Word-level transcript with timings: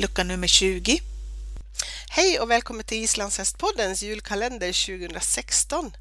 lucka 0.00 0.24
nummer 0.24 0.46
20. 0.46 1.00
Hej 2.10 2.40
och 2.40 2.50
välkommen 2.50 2.84
till 2.84 3.04
Islandshästpoddens 3.04 4.02
julkalender 4.02 4.86
2016. 4.98 5.92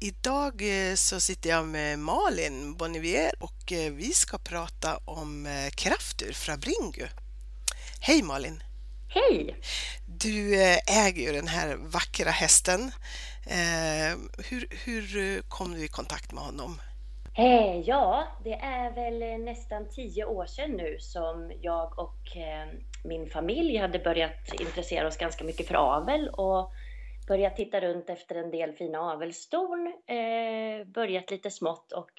Idag 0.00 0.62
eh, 0.62 0.94
så 0.94 1.20
sitter 1.20 1.50
jag 1.50 1.66
med 1.66 1.98
Malin 1.98 2.76
Bonivier 2.76 3.32
och 3.38 3.72
eh, 3.72 3.92
vi 3.92 4.12
ska 4.12 4.38
prata 4.38 4.96
om 4.96 5.46
eh, 5.46 5.70
kraftur 5.70 6.32
från 6.32 6.60
Bringu. 6.60 7.08
Hej 8.00 8.22
Malin! 8.22 8.62
Hej! 9.08 9.56
Du 10.06 10.54
äger 10.86 11.22
ju 11.22 11.32
den 11.32 11.48
här 11.48 11.76
vackra 11.76 12.30
hästen. 12.30 12.92
Hur, 14.38 14.68
hur 14.84 15.42
kom 15.48 15.74
du 15.74 15.84
i 15.84 15.88
kontakt 15.88 16.32
med 16.32 16.44
honom? 16.44 16.80
Eh, 17.38 17.80
ja, 17.80 18.26
det 18.44 18.54
är 18.54 18.90
väl 18.94 19.22
eh, 19.22 19.38
nästan 19.38 19.88
tio 19.88 20.24
år 20.24 20.46
sedan 20.46 20.70
nu 20.70 20.96
som 20.98 21.52
jag 21.60 21.98
och 21.98 22.36
eh, 22.36 22.68
min 23.04 23.30
familj 23.30 23.76
hade 23.76 23.98
börjat 23.98 24.60
intressera 24.60 25.06
oss 25.06 25.16
ganska 25.16 25.44
mycket 25.44 25.68
för 25.68 25.74
avel 25.74 26.28
och 26.28 26.72
börjat 27.28 27.56
titta 27.56 27.80
runt 27.80 28.10
efter 28.10 28.34
en 28.34 28.50
del 28.50 28.72
fina 28.72 29.00
avelstorn, 29.00 29.86
Eh, 30.06 30.86
börjat 30.86 31.30
lite 31.30 31.50
smått 31.50 31.92
och 31.92 32.10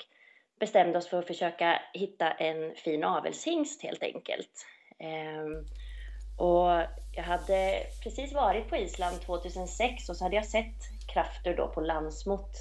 bestämde 0.60 0.98
oss 0.98 1.08
för 1.08 1.20
att 1.20 1.28
försöka 1.28 1.82
hitta 1.94 2.32
en 2.32 2.76
fin 2.76 3.04
avelshingst 3.04 3.84
helt 3.84 4.04
enkelt. 4.04 4.66
Eh, 5.00 5.46
och 6.38 6.70
jag 7.16 7.24
hade 7.24 7.84
precis 8.04 8.34
varit 8.34 8.70
på 8.70 8.78
Island 8.78 9.22
2006 9.22 10.10
och 10.10 10.18
så 10.18 10.26
hade 10.26 10.36
jag 10.36 10.46
sett 10.46 10.76
krafter 11.14 11.58
då 11.58 11.68
på 11.68 11.82
Landsmot 11.82 12.52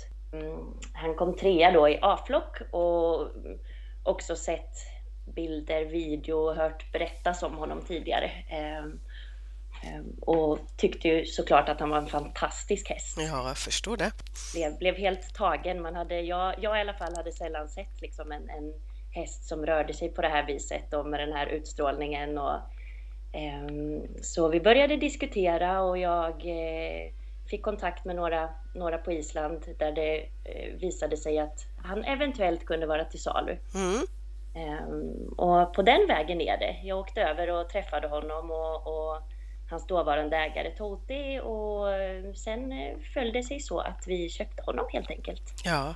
han 0.92 1.14
kom 1.14 1.36
trea 1.36 1.72
då 1.72 1.88
i 1.88 1.98
A-flock 2.02 2.56
och 2.70 3.28
också 4.02 4.36
sett 4.36 4.74
bilder, 5.34 5.84
video 5.84 6.34
och 6.34 6.54
hört 6.54 6.92
berättas 6.92 7.42
om 7.42 7.56
honom 7.56 7.82
tidigare. 7.82 8.30
Ehm, 8.48 9.00
ehm, 9.82 10.16
och 10.20 10.58
tyckte 10.76 11.08
ju 11.08 11.26
såklart 11.26 11.68
att 11.68 11.80
han 11.80 11.90
var 11.90 11.98
en 11.98 12.06
fantastisk 12.06 12.88
häst. 12.88 13.16
Ja, 13.18 13.48
jag 13.48 13.58
förstår 13.58 13.96
det. 13.96 14.12
Blev, 14.54 14.78
blev 14.78 14.96
helt 14.96 15.34
tagen. 15.34 15.82
Man 15.82 15.94
hade, 15.94 16.20
jag, 16.20 16.54
jag 16.60 16.78
i 16.78 16.80
alla 16.80 16.94
fall 16.94 17.16
hade 17.16 17.32
sällan 17.32 17.68
sett 17.68 18.00
liksom 18.00 18.32
en, 18.32 18.50
en 18.50 18.72
häst 19.10 19.44
som 19.44 19.66
rörde 19.66 19.94
sig 19.94 20.08
på 20.08 20.22
det 20.22 20.28
här 20.28 20.46
viset 20.46 20.94
och 20.94 21.06
med 21.06 21.20
den 21.20 21.32
här 21.32 21.46
utstrålningen. 21.46 22.38
Och, 22.38 22.54
eh, 23.32 23.66
så 24.22 24.48
vi 24.48 24.60
började 24.60 24.96
diskutera 24.96 25.82
och 25.82 25.98
jag 25.98 26.30
eh, 26.30 27.12
fick 27.50 27.62
kontakt 27.62 28.04
med 28.04 28.16
några, 28.16 28.48
några 28.74 28.98
på 28.98 29.12
Island 29.12 29.64
där 29.78 29.92
det 29.92 30.18
eh, 30.44 30.74
visade 30.80 31.16
sig 31.16 31.38
att 31.38 31.66
han 31.84 32.04
eventuellt 32.04 32.64
kunde 32.64 32.86
vara 32.86 33.04
till 33.04 33.22
salu. 33.22 33.56
Mm. 33.74 34.06
Um, 34.54 35.34
och 35.36 35.74
på 35.74 35.82
den 35.82 36.06
vägen 36.08 36.40
är 36.40 36.58
det. 36.58 36.80
Jag 36.82 36.98
åkte 36.98 37.22
över 37.22 37.50
och 37.50 37.68
träffade 37.68 38.08
honom 38.08 38.50
och, 38.50 38.86
och 38.86 39.22
hans 39.70 39.86
dåvarande 39.86 40.36
ägare 40.36 40.70
Toti 40.70 41.40
och 41.42 42.36
sen 42.36 42.72
eh, 42.72 42.96
följde 43.14 43.38
det 43.38 43.42
sig 43.42 43.60
så 43.60 43.80
att 43.80 44.02
vi 44.06 44.28
köpte 44.28 44.62
honom 44.62 44.86
helt 44.92 45.10
enkelt. 45.10 45.42
Ja, 45.64 45.94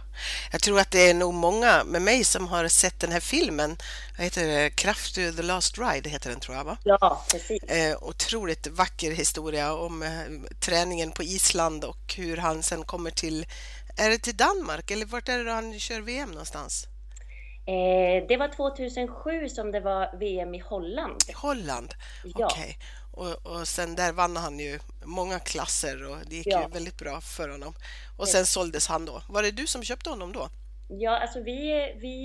jag 0.53 0.63
tror 0.63 0.81
att 0.81 0.91
det 0.91 1.11
är 1.11 1.15
nog 1.15 1.35
många 1.35 1.85
med 1.85 2.03
mig 2.03 2.25
som 2.25 2.49
har 2.49 2.69
sett 2.69 3.01
den 3.01 3.13
här 3.13 3.21
filmen. 3.21 3.77
Vad 4.17 4.25
heter 4.25 4.47
det? 4.47 4.71
Kraft 4.71 5.15
the 5.15 5.43
Last 5.43 5.79
Ride 5.79 6.11
heter 6.11 6.31
den 6.31 6.41
tror 6.41 6.57
jag 6.57 6.65
va? 6.65 6.77
Ja, 6.85 7.25
precis. 7.33 7.63
Eh, 7.63 8.03
otroligt 8.03 8.67
vacker 8.67 9.11
historia 9.11 9.75
om 9.75 10.03
eh, 10.03 10.11
träningen 10.61 11.11
på 11.11 11.23
Island 11.23 11.85
och 11.85 12.15
hur 12.17 12.37
han 12.37 12.63
sen 12.63 12.85
kommer 12.85 13.11
till, 13.11 13.47
är 13.97 14.11
det 14.11 14.19
till 14.19 14.37
Danmark 14.37 14.91
eller 14.91 15.07
vart 15.07 15.29
är 15.29 15.45
det 15.45 15.53
han 15.53 15.79
kör 15.79 16.01
VM 16.01 16.31
någonstans? 16.31 16.87
Eh, 17.67 18.27
det 18.29 18.37
var 18.37 18.49
2007 18.49 19.49
som 19.49 19.73
det 19.73 19.81
var 19.81 20.17
VM 20.17 20.55
i 20.55 20.59
Holland. 20.59 21.23
I 21.29 21.33
Holland? 21.33 21.95
Ja. 22.25 22.47
Okej. 22.47 22.79
Och, 23.13 23.47
och 23.47 23.69
sen 23.69 23.95
där 23.95 24.13
vann 24.13 24.37
han 24.37 24.59
ju 24.59 24.79
många 25.05 25.39
klasser 25.39 26.11
och 26.11 26.17
det 26.27 26.37
gick 26.37 26.47
ja. 26.47 26.63
ju 26.63 26.69
väldigt 26.69 26.99
bra 26.99 27.21
för 27.21 27.49
honom. 27.49 27.75
Och 28.17 28.29
sen 28.29 28.47
såldes 28.47 28.89
han 28.89 29.05
då. 29.05 29.23
Var 29.29 29.43
det 29.43 29.51
du 29.51 29.67
som 29.67 29.83
köpte 29.83 30.11
honom 30.11 30.33
då? 30.33 30.49
Ja, 30.89 31.19
alltså 31.19 31.41
vi, 31.41 31.93
vi, 31.97 32.25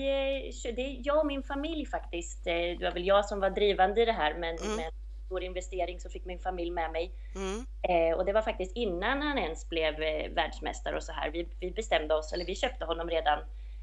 det 0.75 0.81
är 0.81 1.01
jag 1.03 1.19
och 1.19 1.25
min 1.25 1.43
familj 1.43 1.85
faktiskt. 1.85 2.47
Eh, 2.47 2.53
det 2.53 2.79
var 2.81 2.91
väl 2.91 3.07
jag 3.07 3.25
som 3.25 3.39
var 3.39 3.49
drivande 3.49 4.01
i 4.01 4.05
det 4.05 4.11
här, 4.11 4.33
men 4.33 4.57
mm. 4.57 4.75
med 4.75 4.91
stor 5.25 5.43
investering 5.43 5.99
så 5.99 6.09
fick 6.09 6.25
min 6.25 6.39
familj 6.39 6.71
med 6.71 6.91
mig. 6.91 7.11
Mm. 7.35 7.65
Eh, 7.81 8.17
och 8.17 8.25
det 8.25 8.33
var 8.33 8.41
faktiskt 8.41 8.75
innan 8.75 9.21
han 9.21 9.37
ens 9.37 9.69
blev 9.69 10.01
eh, 10.01 10.31
världsmästare 10.31 10.95
och 10.95 11.03
så 11.03 11.11
här. 11.11 11.29
Vi, 11.29 11.47
vi 11.59 11.71
bestämde 11.71 12.15
oss, 12.15 12.33
eller 12.33 12.45
vi 12.45 12.55
köpte 12.55 12.85
honom 12.85 13.09
redan, 13.09 13.39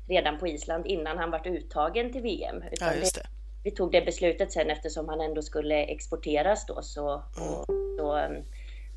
redan 0.08 0.38
på 0.38 0.48
Island 0.48 0.86
innan 0.86 1.18
han 1.18 1.30
vart 1.30 1.46
uttagen 1.46 2.12
till 2.12 2.22
VM. 2.22 2.62
Utan 2.72 2.88
ja, 2.88 3.00
det 3.00 3.22
vi 3.66 3.70
tog 3.70 3.92
det 3.92 4.02
beslutet 4.02 4.52
sen 4.52 4.70
eftersom 4.70 5.08
han 5.08 5.20
ändå 5.20 5.42
skulle 5.42 5.84
exporteras 5.84 6.66
då 6.66 6.82
så, 6.82 7.14
och, 7.14 7.64
så 7.98 8.18
um, 8.18 8.44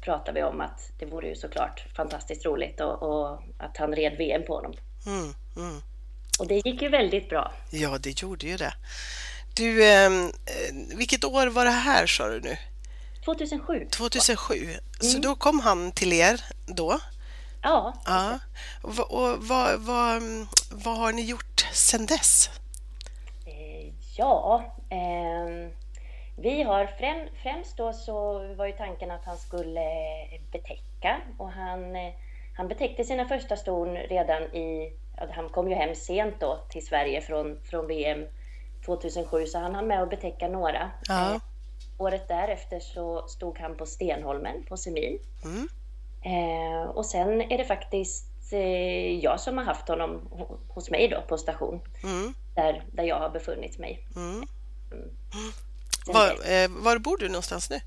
pratade 0.01 0.39
vi 0.39 0.43
om 0.43 0.61
att 0.61 0.91
det 0.99 1.05
vore 1.05 1.27
ju 1.27 1.35
såklart 1.35 1.85
fantastiskt 1.95 2.45
roligt 2.45 2.81
och, 2.81 3.03
och 3.03 3.41
att 3.57 3.77
han 3.77 3.95
red 3.95 4.17
VM 4.17 4.45
på 4.47 4.55
honom. 4.55 4.73
Mm, 5.05 5.33
mm. 5.57 5.81
Och 6.39 6.47
det 6.47 6.61
gick 6.65 6.81
ju 6.81 6.89
väldigt 6.89 7.29
bra. 7.29 7.53
Ja, 7.71 7.97
det 7.97 8.21
gjorde 8.21 8.47
ju 8.47 8.57
det. 8.57 8.73
Du, 9.55 9.85
ehm, 9.85 10.25
eh, 10.25 10.97
vilket 10.97 11.23
år 11.23 11.47
var 11.47 11.65
det 11.65 11.71
här 11.71 12.07
sa 12.07 12.27
du 12.27 12.39
nu? 12.39 12.57
2007. 13.25 13.87
2007. 13.91 14.55
Mm. 14.55 14.79
Så 14.99 15.19
då 15.19 15.35
kom 15.35 15.59
han 15.59 15.91
till 15.91 16.13
er 16.13 16.41
då? 16.67 16.99
Ja. 17.61 17.93
ja. 18.05 18.39
Och, 18.81 18.99
och 18.99 19.37
vad, 19.43 19.79
vad, 19.79 20.21
vad 20.71 20.97
har 20.97 21.11
ni 21.13 21.21
gjort 21.21 21.59
sedan 21.73 22.05
dess? 22.05 22.49
Ja, 24.17 24.63
eh, 24.89 25.71
vi 26.37 26.63
har 26.63 26.85
främ, 26.85 27.27
främst 27.43 27.77
då 27.77 27.93
så 27.93 28.15
var 28.55 28.65
ju 28.65 28.71
tanken 28.71 29.11
att 29.11 29.25
han 29.25 29.37
skulle 29.37 29.81
betäcka 30.51 31.21
och 31.37 31.51
han, 31.51 31.95
eh, 31.95 32.13
han 32.57 32.67
betäckte 32.67 33.03
sina 33.03 33.27
första 33.27 33.55
ston 33.55 33.95
redan 33.95 34.43
i, 34.43 34.93
han 35.31 35.49
kom 35.49 35.69
ju 35.69 35.75
hem 35.75 35.95
sent 35.95 36.35
då 36.39 36.59
till 36.69 36.85
Sverige 36.85 37.21
från, 37.21 37.59
från 37.63 37.87
VM 37.87 38.25
2007 38.85 39.45
så 39.45 39.59
han 39.59 39.75
hann 39.75 39.87
med 39.87 40.01
att 40.01 40.09
betäcka 40.09 40.47
några. 40.47 40.91
Ja. 41.07 41.33
Eh, 41.33 41.41
året 41.97 42.27
därefter 42.27 42.79
så 42.79 43.27
stod 43.27 43.59
han 43.59 43.77
på 43.77 43.85
Stenholmen 43.85 44.63
på 44.69 44.77
Semil. 44.77 45.19
Mm. 45.43 45.67
Eh, 46.21 46.89
och 46.89 47.05
sen 47.05 47.41
är 47.41 47.57
det 47.57 47.65
faktiskt 47.65 48.53
eh, 48.53 49.19
jag 49.19 49.39
som 49.39 49.57
har 49.57 49.65
haft 49.65 49.87
honom 49.87 50.21
hos 50.67 50.89
mig 50.89 51.07
då 51.07 51.21
på 51.21 51.37
station. 51.37 51.81
Mm 52.03 52.33
där, 52.61 52.83
där 52.91 53.03
jag 53.03 53.19
har 53.19 53.29
befunnit 53.29 53.77
mig. 53.77 54.07
Mm. 54.15 54.47
Mm. 54.91 55.51
Var, 56.05 56.51
eh, 56.51 56.69
var, 56.69 56.97
bor 56.97 57.17
du 57.17 57.27
någonstans 57.27 57.69
nu? 57.69 57.81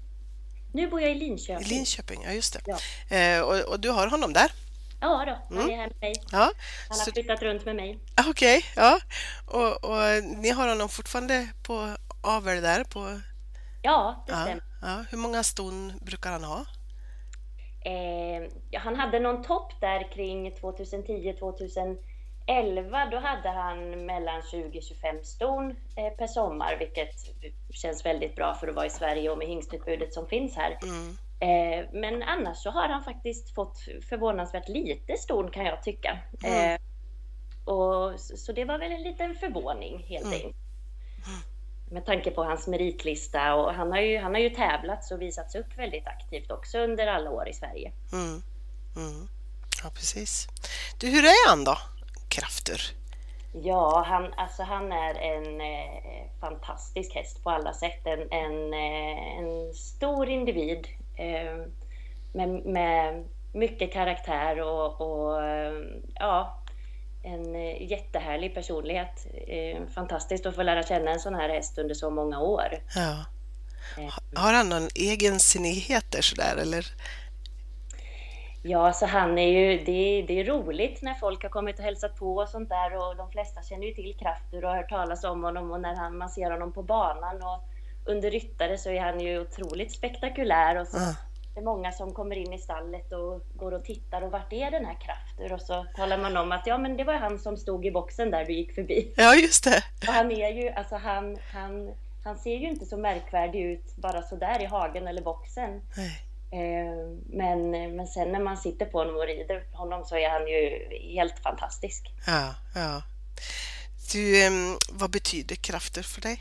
Nu 0.72 0.90
bor 0.90 1.00
jag 1.00 1.10
i 1.10 1.14
Linköping. 1.14 1.66
I 1.66 1.68
Linköping, 1.68 2.22
ja 2.24 2.32
just 2.32 2.52
det. 2.52 2.60
Ja. 2.66 3.16
Eh, 3.16 3.40
och, 3.40 3.60
och, 3.72 3.80
du 3.80 3.90
har 3.90 4.06
honom 4.06 4.32
där? 4.32 4.52
Ja, 5.00 5.24
då, 5.26 5.56
han 5.56 5.64
mm. 5.64 5.70
är 5.70 5.76
här 5.76 5.88
med 5.88 6.00
mig. 6.00 6.14
Ja. 6.32 6.38
Han 6.88 6.98
har 6.98 7.04
Så... 7.04 7.12
flyttat 7.12 7.42
runt 7.42 7.64
med 7.64 7.76
mig. 7.76 7.98
Okej, 8.28 8.58
okay, 8.58 8.62
ja. 8.76 9.00
Och, 9.46 9.84
och, 9.84 10.24
ni 10.24 10.50
har 10.50 10.68
honom 10.68 10.88
fortfarande 10.88 11.48
på 11.62 11.96
avel 12.20 12.62
där? 12.62 12.84
På... 12.84 13.20
Ja, 13.82 14.24
det 14.26 14.32
stämmer. 14.32 14.62
Ja. 14.82 15.04
Hur 15.10 15.18
många 15.18 15.42
ston 15.42 15.92
brukar 16.00 16.32
han 16.32 16.44
ha? 16.44 16.64
Eh, 17.84 18.80
han 18.80 18.96
hade 18.96 19.20
någon 19.20 19.42
topp 19.42 19.72
där 19.80 20.12
kring 20.12 20.50
2010-2011 20.50 21.96
11 22.46 23.06
då 23.10 23.18
hade 23.18 23.48
han 23.48 24.06
mellan 24.06 24.40
20-25 24.40 25.22
ston 25.22 25.70
eh, 25.70 26.16
per 26.18 26.26
sommar, 26.26 26.76
vilket 26.78 27.14
känns 27.70 28.06
väldigt 28.06 28.36
bra 28.36 28.54
för 28.54 28.68
att 28.68 28.74
vara 28.74 28.86
i 28.86 28.90
Sverige 28.90 29.30
och 29.30 29.38
med 29.38 29.46
hingstutbudet 29.46 30.14
som 30.14 30.26
finns 30.26 30.56
här. 30.56 30.78
Mm. 30.82 31.16
Eh, 31.40 31.88
men 31.92 32.22
annars 32.22 32.58
så 32.58 32.70
har 32.70 32.88
han 32.88 33.04
faktiskt 33.04 33.54
fått 33.54 33.78
förvånansvärt 34.08 34.68
lite 34.68 35.16
ston 35.16 35.50
kan 35.50 35.64
jag 35.64 35.82
tycka. 35.82 36.18
Mm. 36.44 36.74
Eh, 36.74 36.80
och, 37.74 38.20
så 38.20 38.52
det 38.52 38.64
var 38.64 38.78
väl 38.78 38.92
en 38.92 39.02
liten 39.02 39.34
förvåning 39.34 40.04
helt 40.08 40.24
mm. 40.24 40.52
Med 41.92 42.06
tanke 42.06 42.30
på 42.30 42.44
hans 42.44 42.66
meritlista 42.66 43.54
och 43.54 43.74
han 43.74 43.92
har 43.92 44.00
ju, 44.00 44.18
han 44.18 44.34
har 44.34 44.40
ju 44.40 44.50
tävlats 44.50 45.10
och 45.10 45.22
visats 45.22 45.54
upp 45.54 45.78
väldigt 45.78 46.06
aktivt 46.06 46.50
också 46.50 46.78
under 46.78 47.06
alla 47.06 47.30
år 47.30 47.48
i 47.48 47.52
Sverige. 47.52 47.92
Mm. 48.12 48.42
Mm. 48.96 49.28
Ja, 49.84 49.90
precis. 49.94 50.46
Du, 51.00 51.06
hur 51.06 51.24
är 51.24 51.48
han 51.48 51.64
då? 51.64 51.78
krafter? 52.32 52.80
Ja, 53.52 54.04
han, 54.06 54.32
alltså 54.36 54.62
han 54.62 54.92
är 54.92 55.14
en 55.14 55.60
eh, 55.60 56.30
fantastisk 56.40 57.14
häst 57.14 57.42
på 57.42 57.50
alla 57.50 57.72
sätt. 57.72 58.06
En, 58.06 58.20
en, 58.30 58.74
eh, 58.74 59.38
en 59.38 59.74
stor 59.74 60.28
individ 60.28 60.86
eh, 61.16 61.66
med, 62.32 62.66
med, 62.66 63.24
mycket 63.54 63.92
karaktär 63.92 64.60
och, 64.60 65.00
och 65.00 65.44
eh, 65.44 65.72
ja, 66.14 66.61
en 67.22 67.54
eh, 67.54 67.90
jättehärlig 67.90 68.54
personlighet. 68.54 69.26
Eh, 69.46 69.86
fantastiskt 69.94 70.46
att 70.46 70.54
få 70.54 70.62
lära 70.62 70.82
känna 70.82 71.10
en 71.10 71.20
sån 71.20 71.34
här 71.34 71.48
häst 71.48 71.78
under 71.78 71.94
så 71.94 72.10
många 72.10 72.40
år. 72.40 72.82
Ja. 72.94 73.24
Har 74.34 74.52
han 74.52 74.68
någon 74.68 74.88
egensinnigheter 74.94 76.22
sådär 76.22 76.56
eller? 76.56 76.86
Ja, 78.62 78.92
så 78.92 79.06
han 79.06 79.38
är 79.38 79.48
ju, 79.48 79.84
det, 79.84 80.24
det 80.28 80.40
är 80.40 80.44
roligt 80.44 81.02
när 81.02 81.14
folk 81.14 81.42
har 81.42 81.50
kommit 81.50 81.78
och 81.78 81.84
hälsat 81.84 82.16
på 82.16 82.36
och 82.36 82.48
sånt 82.48 82.68
där 82.68 82.96
och 82.96 83.16
de 83.16 83.30
flesta 83.30 83.62
känner 83.62 83.86
ju 83.86 83.94
till 83.94 84.16
Kraftur 84.18 84.64
och 84.64 84.70
har 84.70 84.76
hört 84.76 84.88
talas 84.88 85.24
om 85.24 85.44
honom 85.44 85.70
och 85.70 85.80
när 85.80 85.94
han, 85.94 86.18
man 86.18 86.28
ser 86.28 86.50
honom 86.50 86.72
på 86.72 86.82
banan 86.82 87.42
och, 87.42 87.68
under 88.04 88.30
ryttare 88.30 88.78
så 88.78 88.90
är 88.90 89.00
han 89.00 89.20
ju 89.20 89.40
otroligt 89.40 89.92
spektakulär 89.92 90.80
och 90.80 90.86
så 90.86 90.96
Ja. 90.96 91.14
Det 91.54 91.60
är 91.60 91.64
många 91.64 91.92
som 91.92 92.14
kommer 92.14 92.36
in 92.36 92.52
i 92.52 92.58
stallet 92.58 93.12
och 93.12 93.40
går 93.54 93.72
och 93.72 93.84
tittar 93.84 94.22
och 94.22 94.30
vart 94.32 94.52
är 94.52 94.70
den 94.70 94.84
här 94.84 94.96
kraften? 95.00 95.52
Och 95.52 95.60
så 95.60 95.86
talar 95.96 96.18
man 96.18 96.36
om 96.36 96.52
att 96.52 96.66
ja 96.66 96.78
men 96.78 96.96
det 96.96 97.04
var 97.04 97.14
han 97.14 97.38
som 97.38 97.56
stod 97.56 97.86
i 97.86 97.90
boxen 97.90 98.30
där 98.30 98.44
du 98.44 98.52
gick 98.52 98.74
förbi. 98.74 99.12
Ja, 99.16 99.34
just 99.34 99.64
det. 99.64 99.84
Och 100.08 100.14
han 100.14 100.32
är 100.32 100.50
ju, 100.50 100.68
alltså 100.68 100.96
han, 100.96 101.38
han, 101.52 101.94
han 102.24 102.38
ser 102.38 102.56
ju 102.56 102.68
inte 102.68 102.86
så 102.86 102.96
märkvärdig 102.96 103.60
ut 103.60 103.96
bara 103.96 104.22
så 104.22 104.36
där 104.36 104.62
i 104.62 104.66
hagen 104.66 105.08
eller 105.08 105.22
boxen. 105.22 105.80
Eh, 106.50 107.18
Men, 107.26 107.70
men 107.70 108.06
sen 108.06 108.32
när 108.32 108.40
man 108.40 108.56
sitter 108.56 108.86
på 108.86 108.98
honom 108.98 109.16
och 109.16 109.26
rider 109.26 109.64
honom 109.72 110.04
så 110.04 110.16
är 110.16 110.30
han 110.30 110.48
ju 110.48 110.88
helt 111.14 111.38
fantastisk. 111.38 112.10
Ja, 112.26 112.54
ja. 112.74 113.02
Du, 114.12 114.50
vad 114.90 115.10
betyder 115.10 115.56
krafter 115.56 116.02
för 116.02 116.20
dig? 116.20 116.40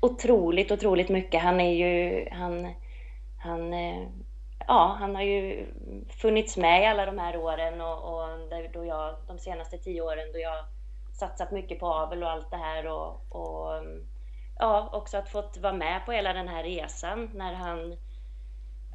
Otroligt, 0.00 0.70
otroligt 0.70 1.08
mycket. 1.08 1.42
Han 1.42 1.60
är 1.60 1.72
ju, 1.72 2.28
han, 2.32 2.74
han, 3.38 3.74
eh, 3.74 4.08
ja, 4.66 4.96
han 5.00 5.14
har 5.14 5.22
ju 5.22 5.66
funnits 6.08 6.56
med 6.56 6.82
i 6.82 6.86
alla 6.86 7.06
de 7.06 7.18
här 7.18 7.36
åren 7.36 7.80
och, 7.80 8.14
och 8.14 8.28
då 8.72 8.84
jag, 8.84 9.16
de 9.26 9.38
senaste 9.38 9.78
tio 9.78 10.02
åren 10.02 10.32
då 10.32 10.38
jag 10.38 10.64
satsat 11.12 11.50
mycket 11.50 11.80
på 11.80 11.86
avel 11.86 12.22
och 12.22 12.30
allt 12.30 12.50
det 12.50 12.56
här 12.56 12.86
och, 12.86 13.36
och 13.36 13.82
ja, 14.58 14.88
också 14.92 15.16
att 15.16 15.28
fått 15.28 15.58
vara 15.58 15.72
med 15.72 16.06
på 16.06 16.12
hela 16.12 16.32
den 16.32 16.48
här 16.48 16.64
resan 16.64 17.30
när 17.34 17.54
han, 17.54 17.96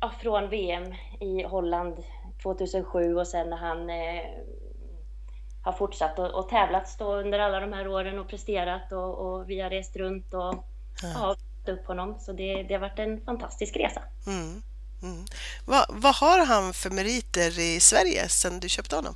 ja, 0.01 0.11
från 0.21 0.49
VM 0.49 0.93
i 1.19 1.43
Holland 1.43 2.03
2007 2.43 3.15
och 3.15 3.27
sen 3.27 3.49
när 3.49 3.57
han 3.57 3.89
eh, 3.89 4.23
har 5.61 5.73
fortsatt 5.73 6.19
och, 6.19 6.31
och 6.31 6.49
tävlat 6.49 6.97
under 6.99 7.39
alla 7.39 7.59
de 7.59 7.73
här 7.73 7.87
åren 7.87 8.19
och 8.19 8.27
presterat 8.27 8.91
och, 8.91 9.17
och 9.17 9.49
vi 9.49 9.59
har 9.59 9.69
rest 9.69 9.95
runt 9.95 10.33
och 10.33 10.55
ja, 11.15 11.35
upp 11.71 11.87
honom. 11.87 12.15
Så 12.19 12.33
det, 12.33 12.63
det 12.63 12.73
har 12.73 12.81
varit 12.81 12.99
en 12.99 13.21
fantastisk 13.25 13.77
resa. 13.77 14.01
Mm. 14.27 14.61
Mm. 15.03 15.25
Vad, 15.65 15.85
vad 15.89 16.15
har 16.15 16.45
han 16.45 16.73
för 16.73 16.89
meriter 16.89 17.59
i 17.59 17.79
Sverige 17.79 18.29
sedan 18.29 18.59
du 18.59 18.69
köpte 18.69 18.95
honom? 18.95 19.15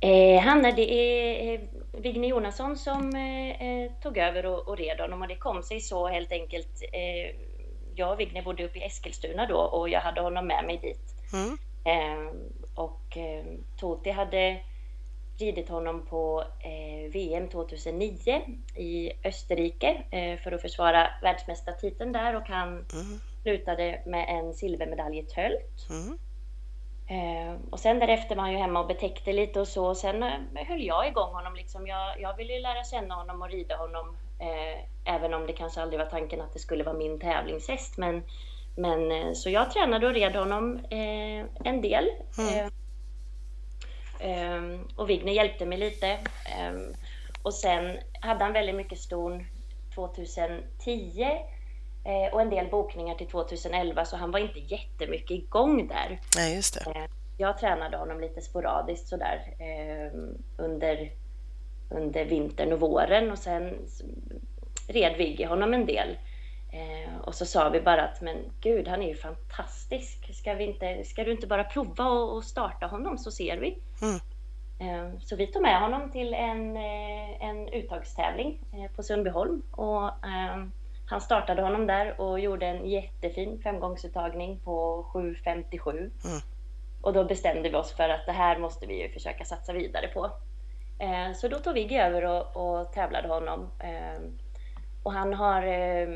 Eh, 0.00 0.42
Hanna, 0.42 0.72
det 0.72 0.92
är 0.92 1.54
eh, 1.54 1.60
Vigne 1.92 2.26
Jonasson 2.26 2.76
som 2.76 3.14
eh, 3.14 3.62
eh, 3.68 3.90
tog 4.02 4.18
över 4.18 4.46
och, 4.46 4.68
och 4.68 4.78
red 4.78 5.00
honom 5.00 5.22
och 5.22 5.28
det 5.28 5.36
kom 5.36 5.62
sig 5.62 5.80
så 5.80 6.08
helt 6.08 6.32
enkelt. 6.32 6.82
Eh, 6.92 7.36
jag 7.94 8.12
och 8.12 8.20
Vigne 8.20 8.42
bodde 8.42 8.64
uppe 8.64 8.78
i 8.78 8.82
Eskilstuna 8.82 9.46
då 9.46 9.56
och 9.56 9.88
jag 9.88 10.00
hade 10.00 10.20
honom 10.20 10.46
med 10.46 10.64
mig 10.64 10.78
dit. 10.78 11.14
Mm. 11.32 11.58
Eh, 11.84 12.32
och 12.74 13.16
eh, 13.16 13.44
Toti 13.76 14.10
hade 14.10 14.60
ridit 15.40 15.68
honom 15.68 16.06
på 16.06 16.44
eh, 16.60 17.10
VM 17.12 17.48
2009 17.48 18.40
i 18.76 19.12
Österrike 19.24 20.02
eh, 20.10 20.38
för 20.38 20.52
att 20.52 20.62
försvara 20.62 21.08
världsmästartiteln 21.22 22.12
där 22.12 22.36
och 22.36 22.48
han 22.48 22.68
Mm. 22.68 23.20
slutade 23.42 24.02
med 24.06 24.26
en 24.28 24.54
silvermedalj 24.54 25.18
i 25.18 25.22
tölt. 25.22 25.86
Mm. 25.90 26.18
Eh, 27.10 27.54
och 27.70 27.80
sen 27.80 27.98
därefter 27.98 28.36
var 28.36 28.42
han 28.42 28.52
ju 28.52 28.58
hemma 28.58 28.80
och 28.80 28.86
betäckte 28.86 29.32
lite 29.32 29.60
och 29.60 29.68
så. 29.68 29.86
Och 29.86 29.96
sen 29.96 30.22
eh, 30.22 30.66
höll 30.68 30.82
jag 30.82 31.08
igång 31.08 31.34
honom. 31.34 31.54
Liksom. 31.54 31.86
Jag, 31.86 32.20
jag 32.20 32.36
ville 32.36 32.52
ju 32.52 32.60
lära 32.60 32.84
känna 32.84 33.14
honom 33.14 33.42
och 33.42 33.50
rida 33.50 33.76
honom. 33.76 34.16
Eh, 34.38 35.14
även 35.14 35.34
om 35.34 35.46
det 35.46 35.52
kanske 35.52 35.82
aldrig 35.82 36.00
var 36.00 36.06
tanken 36.06 36.40
att 36.40 36.52
det 36.52 36.58
skulle 36.58 36.84
vara 36.84 36.96
min 36.96 37.20
tävlingshäst. 37.20 37.96
Men, 37.98 38.22
men, 38.76 39.12
eh, 39.12 39.32
så 39.32 39.50
jag 39.50 39.70
tränade 39.70 40.06
och 40.06 40.14
red 40.14 40.36
honom 40.36 40.80
en 41.64 41.80
del. 41.82 42.08
Mm. 42.38 42.70
Eh, 44.20 44.54
eh, 44.54 44.62
och 44.96 45.10
Vigner 45.10 45.32
hjälpte 45.32 45.66
mig 45.66 45.78
lite. 45.78 46.08
Eh, 46.10 46.72
och 47.42 47.54
sen 47.54 47.98
hade 48.20 48.44
han 48.44 48.52
väldigt 48.52 48.74
mycket 48.74 48.98
ston 48.98 49.46
2010 49.94 51.22
eh, 52.04 52.32
och 52.34 52.40
en 52.40 52.50
del 52.50 52.66
bokningar 52.70 53.14
till 53.14 53.26
2011 53.26 54.04
så 54.04 54.16
han 54.16 54.30
var 54.30 54.38
inte 54.38 54.58
jättemycket 54.58 55.30
igång 55.30 55.88
där. 55.88 56.20
Nej, 56.36 56.54
just 56.54 56.74
det. 56.84 56.90
Eh, 56.90 57.04
Jag 57.38 57.58
tränade 57.58 57.96
honom 57.96 58.20
lite 58.20 58.40
sporadiskt 58.40 59.08
sådär 59.08 59.54
eh, 59.58 60.18
under, 60.64 61.12
under 61.90 62.24
vintern 62.24 62.72
och 62.72 62.80
våren 62.80 63.30
och 63.30 63.38
sen 63.38 63.78
red 64.88 65.16
Vigge 65.16 65.46
honom 65.46 65.74
en 65.74 65.86
del. 65.86 66.18
Eh, 66.72 67.20
och 67.20 67.34
så 67.34 67.46
sa 67.46 67.68
vi 67.68 67.80
bara 67.80 68.02
att 68.02 68.20
men 68.20 68.36
gud, 68.60 68.88
han 68.88 69.02
är 69.02 69.08
ju 69.08 69.16
fantastisk. 69.16 70.34
Ska, 70.34 70.54
vi 70.54 70.64
inte, 70.64 71.04
ska 71.04 71.24
du 71.24 71.32
inte 71.32 71.46
bara 71.46 71.64
prova 71.64 72.04
och, 72.04 72.36
och 72.36 72.44
starta 72.44 72.86
honom 72.86 73.18
så 73.18 73.30
ser 73.30 73.56
vi. 73.56 73.78
Mm. 74.02 74.20
Eh, 74.80 75.18
så 75.20 75.36
vi 75.36 75.46
tog 75.46 75.62
med 75.62 75.80
honom 75.80 76.10
till 76.10 76.34
en, 76.34 76.76
eh, 76.76 77.42
en 77.42 77.68
uttagstävling 77.68 78.58
eh, 78.72 78.96
på 78.96 79.02
Sundbyholm 79.02 79.62
och 79.70 80.06
eh, 80.06 80.64
han 81.06 81.20
startade 81.20 81.62
honom 81.62 81.86
där 81.86 82.20
och 82.20 82.40
gjorde 82.40 82.66
en 82.66 82.86
jättefin 82.86 83.60
femgångsuttagning 83.62 84.60
på 84.64 85.06
7.57. 85.14 85.90
Mm. 85.90 86.10
Och 87.02 87.12
då 87.12 87.24
bestämde 87.24 87.68
vi 87.68 87.76
oss 87.76 87.92
för 87.92 88.08
att 88.08 88.26
det 88.26 88.32
här 88.32 88.58
måste 88.58 88.86
vi 88.86 89.02
ju 89.02 89.12
försöka 89.12 89.44
satsa 89.44 89.72
vidare 89.72 90.08
på. 90.08 90.30
Eh, 90.98 91.32
så 91.34 91.48
då 91.48 91.58
tog 91.58 91.74
Vigge 91.74 92.06
över 92.06 92.24
och, 92.24 92.56
och 92.56 92.92
tävlade 92.92 93.28
honom. 93.28 93.70
Eh, 93.78 94.20
och 95.02 95.12
han 95.12 95.34
har, 95.34 95.62
eh, 95.62 96.08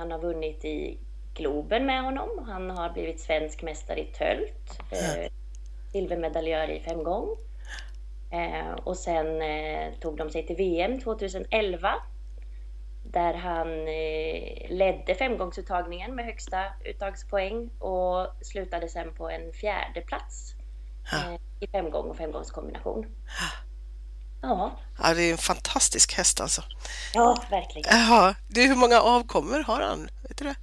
han 0.00 0.10
har 0.10 0.18
vunnit 0.18 0.64
i 0.64 0.98
Globen 1.34 1.86
med 1.86 2.02
honom. 2.02 2.28
Han 2.48 2.70
har 2.70 2.90
blivit 2.90 3.20
svensk 3.20 3.62
mästare 3.62 4.00
i 4.00 4.04
tölt. 4.04 4.80
Eh, 4.90 5.32
silvermedaljör 5.92 6.70
i 6.70 6.80
femgång. 6.80 7.36
Eh, 8.32 8.72
och 8.84 8.96
sen 8.96 9.42
eh, 9.42 9.92
tog 10.00 10.16
de 10.16 10.30
sig 10.30 10.46
till 10.46 10.56
VM 10.56 11.00
2011 11.00 11.94
där 13.02 13.34
han 13.34 13.68
eh, 13.88 14.70
ledde 14.70 15.14
femgångsuttagningen 15.14 16.14
med 16.14 16.24
högsta 16.24 16.64
uttagspoäng 16.84 17.70
och 17.78 18.26
slutade 18.40 18.88
sen 18.88 19.14
på 19.14 19.30
en 19.30 19.52
fjärde 19.52 20.00
plats 20.00 20.54
eh, 21.12 21.34
i 21.60 21.66
femgång 21.66 22.10
och 22.10 22.16
femgångskombination. 22.16 23.06
Ja, 24.42 24.72
Ja, 25.02 25.14
det 25.14 25.22
är 25.22 25.32
en 25.32 25.38
fantastisk 25.38 26.16
häst 26.16 26.40
alltså. 26.40 26.62
ja 27.14 27.36
verkligen. 27.50 27.88
Jaha, 27.90 28.34
du, 28.48 28.62
hur 28.62 28.76
många 28.76 29.00
avkommor 29.00 29.60
har 29.60 29.80
han? 29.80 30.08
Vet 30.28 30.38
du 30.38 30.44
det? 30.44 30.54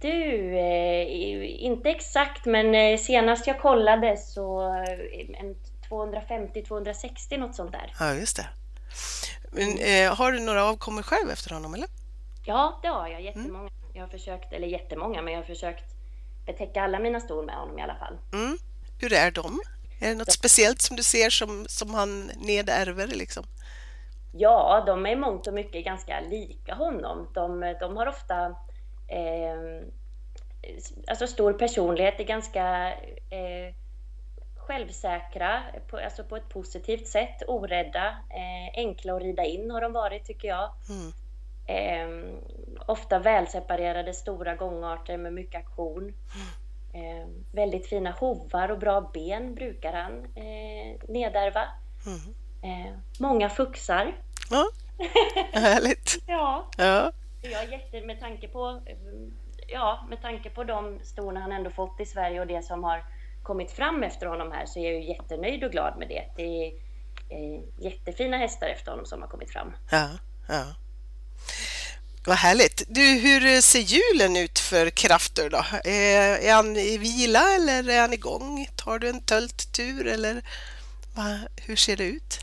Du, 0.00 0.58
eh, 0.58 1.64
inte 1.64 1.90
exakt 1.90 2.44
men 2.44 2.74
eh, 2.74 2.98
senast 2.98 3.46
jag 3.46 3.60
kollade 3.60 4.16
så 4.16 4.62
eh, 4.74 5.40
en 5.40 5.56
250-260 5.90 7.38
något 7.38 7.54
sånt 7.54 7.72
där. 7.72 7.94
Ja, 7.98 8.14
just 8.14 8.36
det. 8.36 8.46
Men, 9.50 9.78
eh, 9.78 10.14
har 10.14 10.32
du 10.32 10.40
några 10.40 10.64
avkommor 10.64 11.02
själv 11.02 11.30
efter 11.30 11.50
honom, 11.50 11.74
eller? 11.74 11.88
Ja, 12.44 12.78
det 12.82 12.88
har 12.88 13.08
jag. 13.08 13.22
Jättemånga. 13.22 13.70
Jag 13.94 14.02
har 14.02 14.08
försökt, 14.08 14.52
eller 14.52 14.66
jättemånga, 14.68 15.22
men 15.22 15.32
jag 15.32 15.40
har 15.40 15.46
försökt 15.46 15.84
betäcka 16.46 16.82
alla 16.82 16.98
mina 16.98 17.20
ston 17.20 17.46
med 17.46 17.54
honom 17.54 17.78
i 17.78 17.82
alla 17.82 17.94
fall. 17.94 18.18
Mm. 18.32 18.58
Hur 19.00 19.12
är 19.12 19.30
de? 19.30 19.60
Är 20.00 20.08
det 20.08 20.14
något 20.14 20.32
speciellt 20.32 20.82
som 20.82 20.96
du 20.96 21.02
ser 21.02 21.30
som, 21.30 21.66
som 21.68 21.94
han 21.94 22.30
nedärver 22.36 23.06
liksom? 23.06 23.44
Ja, 24.32 24.82
de 24.86 25.06
är 25.06 25.10
i 25.10 25.16
mångt 25.16 25.46
och 25.46 25.54
mycket 25.54 25.84
ganska 25.84 26.20
lika 26.20 26.74
honom. 26.74 27.28
De, 27.34 27.74
de 27.80 27.96
har 27.96 28.06
ofta 28.06 28.46
eh, 29.08 29.86
alltså 31.06 31.26
stor 31.26 31.52
personlighet, 31.52 32.20
är 32.20 32.24
ganska 32.24 32.92
eh, 33.30 33.74
självsäkra, 34.56 35.62
på, 35.90 35.98
alltså 35.98 36.24
på 36.24 36.36
ett 36.36 36.48
positivt 36.48 37.06
sätt, 37.06 37.42
orädda, 37.46 38.06
eh, 38.30 38.74
enkla 38.74 39.16
att 39.16 39.22
rida 39.22 39.44
in 39.44 39.70
har 39.70 39.80
de 39.80 39.92
varit 39.92 40.24
tycker 40.24 40.48
jag. 40.48 40.70
Mm. 40.88 41.12
Eh, 41.66 42.34
ofta 42.86 43.18
välseparerade 43.18 44.14
stora 44.14 44.54
gångarter 44.54 45.16
med 45.16 45.32
mycket 45.32 45.60
aktion. 45.60 46.12
Eh, 46.94 47.28
väldigt 47.52 47.86
fina 47.86 48.10
hovar 48.10 48.68
och 48.68 48.78
bra 48.78 49.10
ben 49.14 49.54
brukar 49.54 49.92
han 49.92 50.24
eh, 50.34 51.00
nedärva. 51.08 51.62
Mm. 52.06 52.34
Eh, 52.62 52.92
många 53.18 53.48
fuxar. 53.48 54.16
Ja, 54.50 54.64
härligt. 55.52 56.16
Ja, 56.26 56.68
Ja, 56.76 57.12
jag 57.42 57.62
är 57.62 57.72
jätte 57.72 58.00
med 58.00 58.20
tanke 58.20 58.48
på 58.48 58.80
eh, 58.86 58.96
Ja, 59.68 60.06
med 60.08 60.22
tanke 60.22 60.50
på 60.50 60.64
de 60.64 61.00
storna 61.02 61.40
han 61.40 61.52
ändå 61.52 61.70
fått 61.70 62.00
i 62.00 62.06
Sverige 62.06 62.40
och 62.40 62.46
det 62.46 62.64
som 62.64 62.84
har 62.84 63.04
kommit 63.42 63.70
fram 63.70 64.02
efter 64.02 64.26
honom 64.26 64.52
här 64.52 64.66
så 64.66 64.78
är 64.78 64.84
jag 64.84 64.94
ju 64.94 65.08
jättenöjd 65.08 65.64
och 65.64 65.70
glad 65.72 65.98
med 65.98 66.08
det. 66.08 66.24
Det 66.36 66.42
är 66.42 66.72
eh, 67.28 67.60
jättefina 67.78 68.36
hästar 68.36 68.66
efter 68.66 68.90
honom 68.90 69.06
som 69.06 69.20
har 69.20 69.28
kommit 69.28 69.50
fram. 69.50 69.72
ja, 69.90 70.08
ja. 70.48 70.64
Vad 72.26 72.36
härligt. 72.36 72.82
Du, 72.88 73.00
hur 73.00 73.60
ser 73.60 73.78
julen 73.80 74.36
ut 74.36 74.58
för 74.58 74.90
krafter 74.90 75.50
då? 75.50 75.64
Är, 75.84 76.38
är 76.48 76.54
han 76.54 76.76
i 76.76 76.98
vila 76.98 77.54
eller 77.54 77.88
är 77.88 78.00
han 78.00 78.12
igång? 78.12 78.66
Tar 78.76 78.98
du 78.98 79.08
en 79.08 79.20
tölttur 79.20 80.06
eller 80.06 80.42
vad, 81.16 81.38
hur 81.66 81.76
ser 81.76 81.96
det 81.96 82.04
ut? 82.04 82.38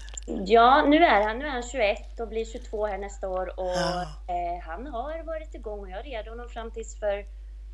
Ja, 0.45 0.85
nu 0.87 0.97
är 0.97 1.21
han, 1.27 1.39
nu 1.39 1.45
är 1.45 1.49
han 1.49 1.63
21 1.63 2.19
och 2.19 2.27
blir 2.27 2.45
22 2.45 2.85
här 2.87 2.97
nästa 2.97 3.27
år 3.29 3.59
och 3.59 3.65
Ja. 3.75 4.01
eh, 4.27 4.63
han 4.67 4.87
har 4.87 5.23
varit 5.23 5.55
igång 5.55 5.79
och 5.79 5.89
jag 5.89 6.05
red 6.05 6.27
honom 6.27 6.49
fram 6.49 6.71
tills 6.71 6.99
för 6.99 7.17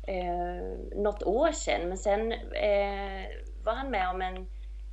eh, 0.06 0.62
något 0.96 1.22
år 1.22 1.52
sedan. 1.52 1.88
Men 1.88 1.98
sen 1.98 2.32
eh, 2.32 3.24
var 3.64 3.74
han 3.74 3.90
med 3.90 4.08
om 4.10 4.22
en, 4.22 4.46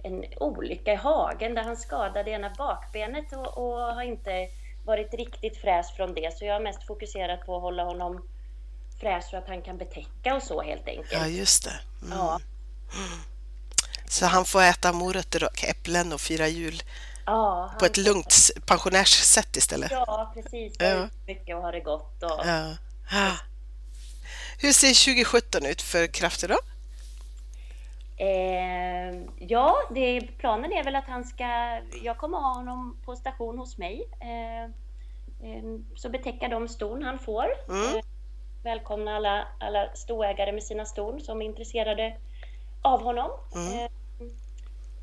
en 0.03 0.23
olycka 0.39 0.93
i 0.93 0.95
hagen 0.95 1.55
där 1.55 1.63
han 1.63 1.77
skadade 1.77 2.31
ena 2.31 2.53
bakbenet 2.57 3.33
och, 3.33 3.57
och 3.57 3.77
har 3.95 4.03
inte 4.03 4.47
varit 4.85 5.13
riktigt 5.13 5.57
fräs 5.57 5.91
från 5.91 6.13
det, 6.13 6.37
så 6.37 6.45
jag 6.45 6.53
har 6.53 6.61
mest 6.61 6.87
fokuserat 6.87 7.45
på 7.45 7.55
att 7.55 7.61
hålla 7.61 7.83
honom 7.83 8.27
fräsch 8.99 9.23
så 9.29 9.37
att 9.37 9.47
han 9.47 9.61
kan 9.61 9.77
betäcka 9.77 10.35
och 10.35 10.43
så 10.43 10.61
helt 10.61 10.87
enkelt. 10.87 11.11
Ja, 11.11 11.27
just 11.27 11.63
det. 11.63 11.79
Mm. 12.05 12.17
Ja. 12.17 12.39
Så 14.09 14.25
han 14.25 14.45
får 14.45 14.61
äta 14.61 14.93
morötter 14.93 15.43
och 15.43 15.63
äpplen 15.63 16.13
och 16.13 16.21
fira 16.21 16.47
jul 16.47 16.83
Ja, 17.25 17.73
på 17.79 17.85
ett 17.85 17.97
lugnt 17.97 18.51
pensionärssätt 18.65 19.57
istället. 19.57 19.91
Ja, 19.91 20.31
precis. 20.33 20.73
Ja. 20.79 21.07
Mycket 21.27 21.55
och 21.55 21.61
ha 21.61 21.71
det 21.71 21.79
gott. 21.79 22.23
Och... 22.23 22.41
Ja. 22.45 22.77
Ja. 23.11 23.31
Hur 24.59 24.73
ser 24.73 25.05
2017 25.05 25.65
ut 25.65 25.81
för 25.81 26.07
krafter 26.07 26.47
då? 26.47 26.57
Eh, 28.17 29.21
ja, 29.37 29.75
det, 29.89 30.21
planen 30.37 30.71
är 30.71 30.83
väl 30.83 30.95
att 30.95 31.07
han 31.07 31.23
ska... 31.23 31.79
Jag 32.03 32.17
kommer 32.17 32.37
ha 32.37 32.53
honom 32.53 32.97
på 33.05 33.15
station 33.15 33.57
hos 33.57 33.77
mig. 33.77 34.09
Eh, 34.19 34.63
eh, 35.49 35.63
så 35.95 36.09
betäcka 36.09 36.47
de 36.47 36.67
ston 36.67 37.03
han 37.03 37.19
får. 37.19 37.45
Mm. 37.69 37.95
Eh, 37.95 38.03
välkomna 38.63 39.15
alla, 39.15 39.47
alla 39.59 39.95
stoägare 39.95 40.51
med 40.51 40.63
sina 40.63 40.85
ston 40.85 41.21
som 41.21 41.41
är 41.41 41.45
intresserade 41.45 42.17
av 42.81 43.03
honom. 43.03 43.31
Mm. 43.55 43.79
Eh, 43.79 43.91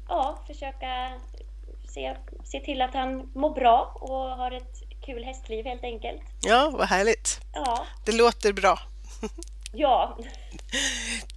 ja, 0.09 0.39
försöka 0.47 1.13
se, 1.89 2.17
se 2.45 2.61
till 2.61 2.83
att 2.83 2.95
han 2.95 3.31
mår 3.35 3.51
bra 3.51 3.97
och 4.01 4.37
har 4.37 4.53
ett 4.53 4.83
kul 5.01 5.25
hästliv 5.25 5.65
helt 5.65 5.85
enkelt. 5.85 6.23
Ja, 6.43 6.71
vad 6.73 6.87
härligt. 6.87 7.41
Ja, 7.53 7.87
Det 8.05 8.13
låter 8.13 8.53
bra. 8.53 8.79
ja, 9.73 10.19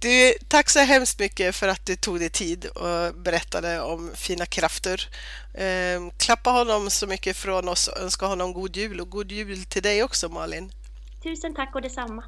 Du, 0.00 0.34
tack 0.48 0.68
så 0.70 0.78
hemskt 0.78 1.18
mycket 1.18 1.54
för 1.54 1.68
att 1.68 1.86
du 1.86 1.96
tog 1.96 2.18
dig 2.18 2.30
tid 2.30 2.66
och 2.66 3.14
berättade 3.14 3.80
om 3.80 4.10
fina 4.14 4.46
krafter. 4.46 5.08
Eh, 5.54 6.00
klappa 6.16 6.50
honom 6.50 6.90
så 6.90 7.06
mycket 7.06 7.36
från 7.36 7.68
oss 7.68 7.88
och 7.88 7.98
önska 7.98 8.26
honom 8.26 8.52
god 8.52 8.76
jul 8.76 9.00
och 9.00 9.10
god 9.10 9.32
jul 9.32 9.64
till 9.64 9.82
dig 9.82 10.02
också 10.02 10.28
Malin. 10.28 10.72
tusen 11.22 11.54
tack 11.54 11.74
och 11.74 11.82
detsamma. 11.82 12.24